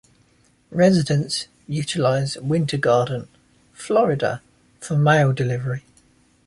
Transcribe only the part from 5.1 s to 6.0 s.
delivery.